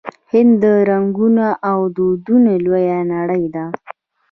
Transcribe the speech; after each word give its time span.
هند 0.31 0.53
د 0.61 0.65
رنګونو 0.89 1.45
او 1.71 1.79
دودونو 1.95 2.51
لویه 2.65 2.99
نړۍ 3.13 3.45
ده. 3.55 3.65